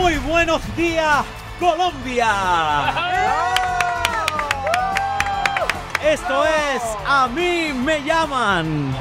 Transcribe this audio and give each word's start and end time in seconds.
Muy 0.00 0.16
buenos 0.16 0.62
días, 0.76 1.26
Colombia. 1.60 2.32
Esto 6.02 6.42
es 6.46 6.82
A 7.06 7.28
mí 7.28 7.74
me 7.74 8.02
llaman. 8.02 8.94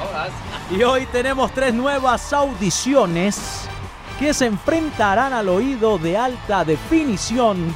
Y 0.70 0.84
hoy 0.84 1.06
tenemos 1.06 1.52
tres 1.54 1.74
nuevas 1.74 2.34
audiciones 2.34 3.70
que 4.20 4.34
se 4.34 4.48
enfrentarán 4.48 5.32
al 5.32 5.48
oído 5.48 5.98
de 5.98 6.18
alta 6.18 6.66
definición 6.66 7.74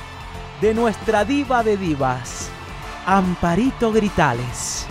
de 0.59 0.73
nuestra 0.73 1.23
diva 1.23 1.63
de 1.63 1.77
divas, 1.77 2.49
Amparito 3.05 3.93
Gritales. 3.93 4.85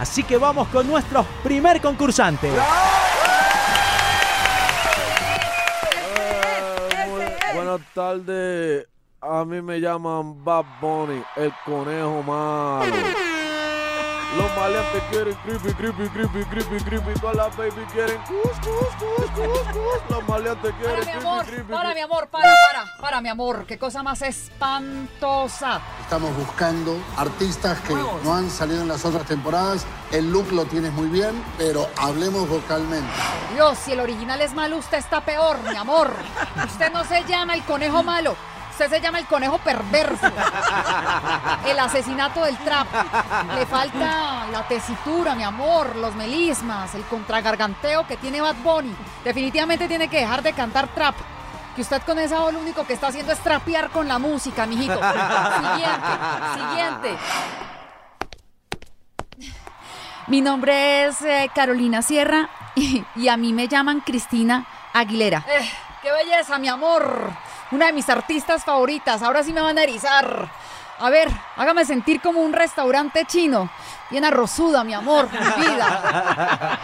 Así 0.00 0.24
que 0.24 0.36
vamos 0.38 0.66
con 0.68 0.88
nuestro 0.88 1.24
primer 1.44 1.80
concursante. 1.80 2.50
Tardes. 7.96 8.86
A 9.22 9.42
mí 9.46 9.62
me 9.62 9.80
llaman 9.80 10.44
Bad 10.44 10.66
Bunny, 10.82 11.22
el 11.34 11.50
conejo 11.64 12.22
malo. 12.22 13.35
Los 14.34 14.54
maleantes 14.56 15.02
quieren 15.10 15.34
creepy, 15.44 15.72
creepy, 15.72 16.08
creepy, 16.08 16.44
creepy, 16.44 16.84
creepy. 16.84 17.20
Todas 17.20 17.36
las 17.36 17.56
baby 17.56 17.86
quieren 17.92 18.18
cus, 18.26 18.50
cus, 18.60 18.88
cus, 18.98 19.30
cus, 19.30 19.58
cus. 19.72 20.10
Los 20.10 20.28
maleantes 20.28 20.74
quieren 20.74 20.94
Para 20.94 20.96
mi 20.98 21.04
creepy, 21.12 21.26
amor, 21.26 21.46
creepy, 21.46 21.72
para 21.72 21.80
creepy. 21.80 21.94
mi 21.94 22.00
amor, 22.02 22.28
para, 22.28 22.54
para, 22.66 22.96
para 23.00 23.20
mi 23.22 23.28
amor. 23.30 23.66
Qué 23.66 23.78
cosa 23.78 24.02
más 24.02 24.20
espantosa. 24.22 25.80
Estamos 26.02 26.36
buscando 26.36 26.98
artistas 27.16 27.80
que 27.80 27.94
no 27.94 28.34
han 28.34 28.50
salido 28.50 28.82
en 28.82 28.88
las 28.88 29.04
otras 29.04 29.24
temporadas. 29.26 29.86
El 30.12 30.30
look 30.30 30.52
lo 30.52 30.64
tienes 30.66 30.92
muy 30.92 31.08
bien, 31.08 31.42
pero 31.56 31.88
hablemos 31.96 32.48
vocalmente. 32.48 33.08
Dios, 33.54 33.78
si 33.78 33.92
el 33.92 34.00
original 34.00 34.40
es 34.42 34.52
malo, 34.54 34.76
usted 34.76 34.98
está 34.98 35.22
peor, 35.22 35.56
mi 35.70 35.76
amor. 35.76 36.10
Usted 36.66 36.92
no 36.92 37.04
se 37.04 37.24
llama 37.24 37.54
el 37.54 37.62
conejo 37.64 38.02
malo. 38.02 38.36
Usted 38.76 38.90
se 38.90 39.00
llama 39.00 39.18
el 39.18 39.24
conejo 39.24 39.56
perverso. 39.56 40.30
El 41.64 41.78
asesinato 41.78 42.44
del 42.44 42.58
trap. 42.58 42.86
Le 43.54 43.64
falta 43.64 44.48
la 44.52 44.68
tesitura, 44.68 45.34
mi 45.34 45.44
amor, 45.44 45.96
los 45.96 46.14
melismas, 46.14 46.94
el 46.94 47.02
contragarganteo 47.04 48.06
que 48.06 48.18
tiene 48.18 48.42
Bad 48.42 48.56
Bunny. 48.56 48.94
Definitivamente 49.24 49.88
tiene 49.88 50.08
que 50.08 50.18
dejar 50.18 50.42
de 50.42 50.52
cantar 50.52 50.88
trap. 50.88 51.14
Que 51.74 51.80
usted 51.80 52.02
con 52.02 52.18
esa 52.18 52.40
voz 52.40 52.52
lo 52.52 52.60
único 52.60 52.86
que 52.86 52.92
está 52.92 53.06
haciendo 53.06 53.32
es 53.32 53.38
trapear 53.38 53.88
con 53.88 54.08
la 54.08 54.18
música, 54.18 54.66
mijito. 54.66 55.00
Siguiente, 55.00 56.10
siguiente. 56.54 57.18
Mi 60.26 60.42
nombre 60.42 61.06
es 61.06 61.22
eh, 61.22 61.50
Carolina 61.54 62.02
Sierra 62.02 62.50
y, 62.74 63.28
a 63.28 63.38
mí 63.38 63.54
me 63.54 63.68
llaman 63.68 64.00
Cristina 64.00 64.66
Aguilera. 64.92 65.46
Eh, 65.48 65.66
¡Qué 66.02 66.12
belleza, 66.12 66.58
mi 66.58 66.68
amor! 66.68 67.45
Una 67.70 67.86
de 67.86 67.92
mis 67.92 68.08
artistas 68.08 68.64
favoritas. 68.64 69.22
Ahora 69.22 69.42
sí 69.42 69.52
me 69.52 69.60
van 69.60 69.78
a 69.78 69.82
erizar. 69.82 70.50
A 70.98 71.10
ver, 71.10 71.30
hágame 71.56 71.84
sentir 71.84 72.20
como 72.20 72.40
un 72.40 72.52
restaurante 72.52 73.24
chino. 73.26 73.68
Bien 74.10 74.24
arrozuda, 74.24 74.84
mi 74.84 74.94
amor, 74.94 75.28
mi 75.32 75.64
vida. 75.64 76.78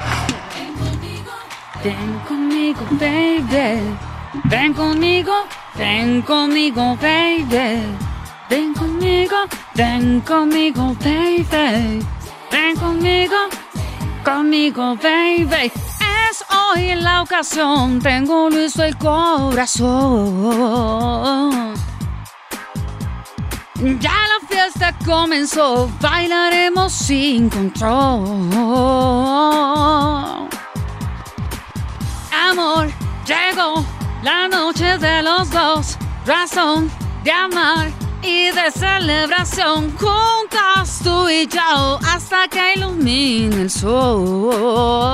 Ven 1.82 2.18
conmigo, 2.28 2.80
baby. 2.92 3.96
Ven 4.44 4.72
conmigo, 4.74 5.32
ven 5.74 6.22
conmigo, 6.22 6.96
baby. 7.00 7.96
Ven 8.48 8.74
conmigo, 8.74 9.36
ven 9.74 10.20
conmigo, 10.20 10.94
baby. 11.00 12.06
Ven 12.50 12.76
conmigo, 12.76 13.36
conmigo, 14.24 14.96
baby. 14.96 15.72
Es 16.32 16.42
hoy 16.48 16.94
la 16.94 17.20
ocasión, 17.20 18.00
tengo 18.00 18.48
listo 18.48 18.82
el 18.82 18.96
corazón. 18.96 20.40
Ya 24.00 24.16
la 24.32 24.40
fiesta 24.48 24.94
comenzó, 25.04 25.90
bailaremos 26.00 26.90
sin 26.90 27.50
control. 27.50 28.48
Amor, 32.48 32.90
llegó 33.26 33.84
la 34.22 34.48
noche 34.48 34.96
de 34.96 35.22
los 35.22 35.50
dos, 35.50 35.98
razón 36.24 36.90
de 37.24 37.32
amar 37.32 37.90
y 38.22 38.50
de 38.52 38.70
celebración 38.70 39.94
juntas 39.98 41.00
tú 41.04 41.28
y 41.28 41.46
yo 41.46 41.98
hasta 42.02 42.48
que 42.48 42.72
ilumine 42.76 43.60
el 43.62 43.70
sol. 43.70 45.12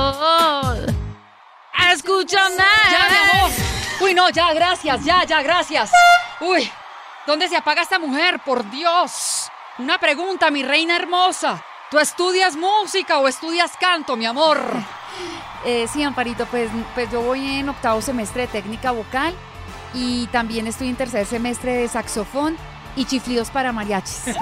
Escúchame. 1.93 2.63
¡Ya, 2.91 3.09
mi 3.09 3.15
amor! 3.15 3.51
Uy, 4.01 4.13
no, 4.13 4.29
ya, 4.29 4.53
gracias, 4.53 5.03
ya, 5.03 5.23
ya, 5.25 5.41
gracias. 5.41 5.91
Uy, 6.39 6.69
¿dónde 7.25 7.49
se 7.49 7.57
apaga 7.57 7.81
esta 7.81 7.99
mujer? 7.99 8.39
Por 8.45 8.69
Dios. 8.69 9.49
Una 9.77 9.97
pregunta, 9.97 10.51
mi 10.51 10.63
reina 10.63 10.95
hermosa. 10.95 11.63
¿Tú 11.89 11.97
estudias 11.97 12.55
música 12.55 13.17
o 13.19 13.27
estudias 13.27 13.71
canto, 13.79 14.15
mi 14.15 14.25
amor? 14.25 14.59
Eh, 15.65 15.87
sí, 15.91 16.03
Amparito, 16.03 16.45
pues, 16.45 16.69
pues 16.93 17.11
yo 17.11 17.21
voy 17.21 17.59
en 17.59 17.69
octavo 17.69 18.01
semestre 18.01 18.43
de 18.43 18.47
técnica 18.47 18.91
vocal 18.91 19.33
y 19.93 20.27
también 20.27 20.67
estoy 20.67 20.89
en 20.89 20.95
tercer 20.95 21.25
semestre 21.25 21.73
de 21.73 21.87
saxofón 21.87 22.55
y 22.95 23.05
chiflidos 23.05 23.49
para 23.49 23.71
mariachis. 23.71 24.25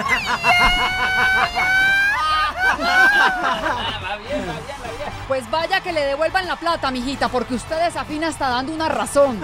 Pues 5.28 5.50
vaya 5.52 5.82
que 5.82 5.92
le 5.92 6.06
devuelvan 6.06 6.48
la 6.48 6.56
plata, 6.56 6.90
mijita, 6.90 7.28
porque 7.28 7.56
usted 7.56 7.84
desafina 7.84 8.30
está 8.30 8.48
dando 8.48 8.74
una 8.74 8.88
razón. 8.88 9.42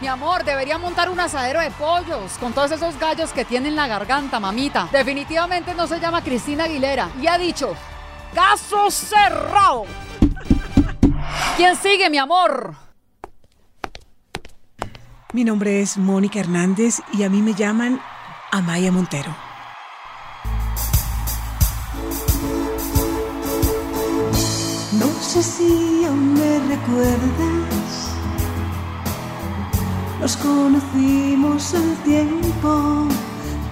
Mi 0.00 0.06
amor, 0.06 0.44
debería 0.44 0.78
montar 0.78 1.10
un 1.10 1.18
asadero 1.18 1.60
de 1.60 1.72
pollos 1.72 2.38
con 2.38 2.52
todos 2.52 2.70
esos 2.70 2.96
gallos 3.00 3.32
que 3.32 3.44
tiene 3.44 3.68
en 3.68 3.74
la 3.74 3.88
garganta, 3.88 4.38
mamita. 4.38 4.88
Definitivamente 4.92 5.74
no 5.74 5.88
se 5.88 5.98
llama 5.98 6.22
Cristina 6.22 6.64
Aguilera. 6.64 7.10
Y 7.20 7.26
ha 7.26 7.36
dicho, 7.36 7.74
caso 8.32 8.90
cerrado. 8.92 9.86
¿Quién 11.56 11.76
sigue, 11.76 12.08
mi 12.10 12.18
amor? 12.18 12.74
Mi 15.32 15.42
nombre 15.44 15.80
es 15.80 15.96
Mónica 15.96 16.38
Hernández 16.38 17.00
y 17.12 17.24
a 17.24 17.28
mí 17.28 17.42
me 17.42 17.54
llaman 17.54 18.00
Amaya 18.52 18.92
Montero. 18.92 19.49
Sé 25.30 25.44
si 25.44 26.04
aún 26.06 26.34
me 26.34 26.58
recuerdas. 26.74 27.90
Nos 30.20 30.36
conocimos 30.36 31.72
al 31.72 31.94
tiempo, 32.02 33.06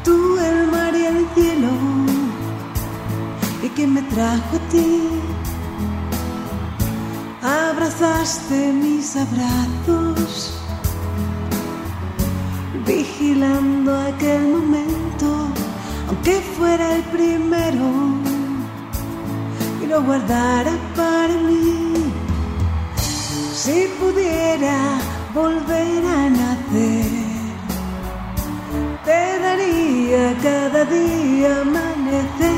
tú, 0.05 0.39
el 0.39 0.71
mar 0.71 0.95
y 0.95 1.05
el 1.05 1.27
cielo. 1.35 1.73
¿Y 3.65 3.69
quién 3.71 3.93
me 3.95 4.03
trajo 4.03 4.55
a 4.57 4.69
ti? 4.71 5.09
Abrazaste 7.43 8.73
mis 8.73 9.17
abrazos, 9.17 10.55
vigilando 12.87 13.91
aquel 14.11 14.43
momento, 14.57 15.27
aunque 16.09 16.41
fuera 16.57 16.95
el 16.95 17.03
primero 17.17 18.28
lo 19.89 20.03
guardara 20.03 20.73
para 20.95 21.35
mí. 21.49 22.13
Si 23.55 23.89
pudiera 23.99 24.99
volver 25.35 26.05
a 26.05 26.31
nacer, 26.31 27.11
te 29.05 29.39
daría 29.41 30.37
cada 30.43 30.85
día 30.85 31.61
amanecer, 31.63 32.53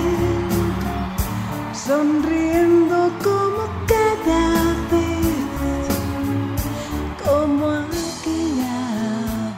sonriendo 1.72 2.97
como 3.22 3.63
cada 3.87 4.75
vez, 4.91 5.87
como 7.25 7.66
aquella 7.71 8.78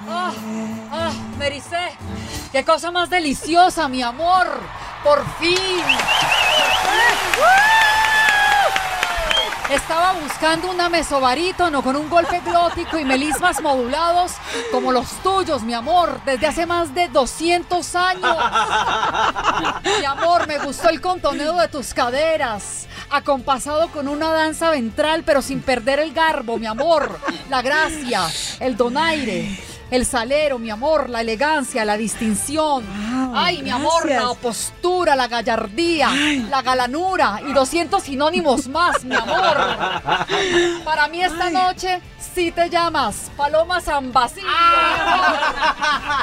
¡Ah! 0.08 0.32
¡Ah! 0.91 1.12
Me 1.38 1.46
ericé. 1.46 1.96
¡Qué 2.52 2.64
cosa 2.64 2.91
más 2.91 3.08
deliciosa, 3.08 3.88
mi 3.88 4.02
amor! 4.02 4.46
¡Por 5.02 5.25
fin! 5.41 5.82
Estaba 9.72 10.12
buscando 10.20 10.70
una 10.70 10.90
mesobarítono 10.90 11.82
con 11.82 11.96
un 11.96 12.10
golpe 12.10 12.42
glótico 12.44 12.98
y 12.98 13.06
melismas 13.06 13.62
modulados 13.62 14.32
como 14.70 14.92
los 14.92 15.08
tuyos, 15.22 15.62
mi 15.62 15.72
amor, 15.72 16.20
desde 16.26 16.46
hace 16.46 16.66
más 16.66 16.94
de 16.94 17.08
200 17.08 17.94
años. 17.94 18.36
Mi 19.98 20.04
amor, 20.04 20.46
me 20.46 20.58
gustó 20.58 20.90
el 20.90 21.00
contoneo 21.00 21.56
de 21.56 21.69
tus 21.69 21.94
caderas, 21.94 22.86
acompasado 23.08 23.88
con 23.88 24.08
una 24.08 24.30
danza 24.30 24.69
ventral, 24.70 25.22
pero 25.24 25.40
sin 25.40 25.62
perder 25.62 26.00
el 26.00 26.12
garbo, 26.12 26.58
mi 26.58 26.66
amor, 26.66 27.19
la 27.48 27.62
gracia, 27.62 28.26
el 28.60 28.76
donaire. 28.76 29.58
El 29.90 30.06
salero, 30.06 30.58
mi 30.58 30.70
amor, 30.70 31.10
la 31.10 31.20
elegancia, 31.20 31.84
la 31.84 31.98
distinción. 31.98 32.82
Ay, 33.34 33.62
mi 33.62 33.70
amor, 33.70 34.08
la 34.08 34.34
postura, 34.34 35.17
la 35.17 35.26
gallardía, 35.29 36.11
la 36.50 36.62
galanura 36.62 37.40
y 37.46 37.52
200 37.52 38.02
sinónimos 38.02 38.69
más, 38.69 39.05
mi 39.05 39.14
amor. 39.14 39.56
Para 40.84 41.08
mí 41.08 41.23
esta 41.23 41.50
noche 41.50 42.00
sí 42.34 42.50
te 42.52 42.69
llamas 42.70 43.31
Paloma 43.37 43.81
San 43.81 44.12
Basilio. 44.12 44.49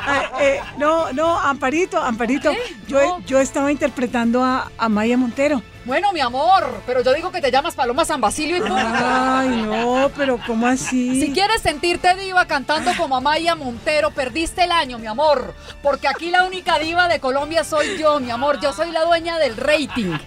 Eh, 0.09 0.29
eh, 0.39 0.61
no, 0.77 1.11
no, 1.13 1.39
Amparito, 1.39 1.97
Amparito. 2.01 2.51
Yo, 2.87 2.99
No. 2.99 3.25
yo 3.25 3.39
estaba 3.39 3.71
interpretando 3.71 4.43
a, 4.43 4.71
a 4.77 4.89
Maya 4.89 5.17
Montero. 5.17 5.61
Bueno, 5.85 6.11
mi 6.11 6.19
amor, 6.19 6.81
pero 6.85 7.01
yo 7.01 7.13
digo 7.13 7.31
que 7.31 7.41
te 7.41 7.51
llamas 7.51 7.73
Paloma 7.73 8.03
San 8.05 8.19
Basilio 8.21 8.57
y 8.57 8.59
punto. 8.59 8.75
Ay, 8.77 9.47
no, 9.65 10.11
pero 10.15 10.37
¿cómo 10.45 10.67
así? 10.67 11.19
Si 11.19 11.31
quieres 11.33 11.61
sentirte 11.61 12.13
diva 12.15 12.45
cantando 12.45 12.91
como 12.97 13.15
Amaya 13.15 13.55
Montero, 13.55 14.11
perdiste 14.11 14.65
el 14.65 14.71
año, 14.71 14.99
mi 14.99 15.07
amor. 15.07 15.55
Porque 15.81 16.07
aquí 16.07 16.29
la 16.29 16.43
única 16.43 16.77
diva 16.79 17.07
de 17.07 17.19
Colombia 17.19 17.63
soy 17.63 17.97
yo, 17.97 18.19
mi 18.19 18.29
amor. 18.29 18.59
Yo 18.59 18.73
soy 18.73 18.91
la 18.91 19.03
dueña 19.05 19.39
del 19.39 19.55
rating. 19.57 20.17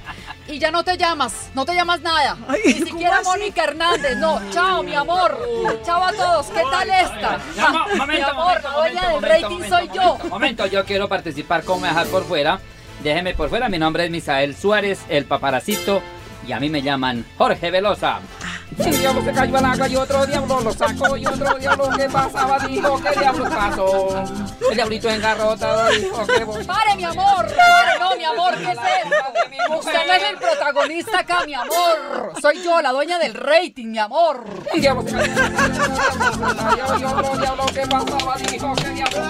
Y 0.48 0.58
ya 0.58 0.70
no 0.72 0.82
te 0.82 0.96
llamas, 0.96 1.50
no 1.54 1.64
te 1.64 1.74
llamas 1.74 2.00
nada. 2.00 2.36
Ay, 2.48 2.60
Ni 2.64 2.72
¿cómo 2.74 2.86
siquiera? 2.86 3.20
Mónica 3.22 3.64
Hernández. 3.64 4.16
No, 4.16 4.40
chao, 4.50 4.82
mi 4.82 4.94
amor. 4.94 5.38
Chao 5.84 6.02
a 6.02 6.12
todos. 6.12 6.46
¿Qué 6.46 6.62
tal 6.70 6.90
esta? 6.90 7.38
Ya, 7.54 7.68
mo- 7.68 7.86
mi 8.06 8.20
amor, 8.20 8.62
momento, 8.62 8.68
la 8.68 8.76
dueña 8.76 9.02
momento, 9.02 9.02
del 9.02 9.12
momento, 9.12 9.28
rating 9.28 9.54
momento, 9.54 9.76
soy 9.76 9.86
yo. 9.94 10.02
momento, 10.02 10.28
Momento, 10.28 10.66
yo 10.66 10.84
quiero 10.84 11.08
participar 11.08 11.62
como 11.62 11.86
dejar 11.86 12.06
por 12.08 12.24
fuera. 12.24 12.58
Déjeme 13.02 13.34
por 13.34 13.48
fuera, 13.48 13.68
mi 13.68 13.78
nombre 13.78 14.04
es 14.04 14.10
Misael 14.10 14.54
Suárez, 14.54 15.00
el 15.08 15.24
paparacito, 15.24 16.00
y 16.46 16.52
a 16.52 16.60
mí 16.60 16.70
me 16.70 16.82
llaman 16.82 17.24
Jorge 17.36 17.70
Velosa. 17.70 18.20
Un 18.78 18.90
diablo 18.90 19.22
se 19.22 19.32
cayó 19.32 19.58
al 19.58 19.64
agua 19.64 19.88
y 19.88 19.96
otro 19.96 20.24
diablo 20.24 20.60
lo 20.60 20.72
sacó 20.72 21.16
y 21.16 21.26
otro 21.26 21.58
diablo 21.58 21.90
que 21.90 22.08
pasaba 22.08 22.58
dijo 22.60 23.02
que 23.02 23.18
diablo 23.18 23.44
pasó. 23.44 24.24
El 24.70 24.76
diablito 24.76 25.10
engarrotado 25.10 25.90
dijo 25.90 26.26
que 26.26 26.44
voy. 26.44 26.64
Pare, 26.64 26.96
mi 26.96 27.04
amor. 27.04 27.46
Pare, 27.46 27.98
no, 28.00 28.16
mi 28.16 28.24
amor. 28.24 28.56
¿Qué 28.56 28.70
es 28.70 28.78
eso? 28.78 29.78
Usted 29.78 30.06
no 30.06 30.12
es 30.14 30.22
el 30.30 30.36
protagonista 30.38 31.18
acá, 31.18 31.44
mi 31.44 31.54
amor. 31.54 32.32
Soy 32.40 32.62
yo, 32.62 32.80
la 32.80 32.92
dueña 32.92 33.18
del 33.18 33.34
rating, 33.34 33.88
mi 33.88 33.98
amor. 33.98 34.44
Un 34.72 34.80
diablo 34.80 35.02
se 35.02 35.16
cayó 35.16 36.98
y 36.98 37.04
otro 37.04 37.36
diablo 37.36 37.66
que 37.66 37.86
pasaba 37.86 38.36
dijo 38.36 38.74
que 38.74 38.88
diablo 38.90 39.20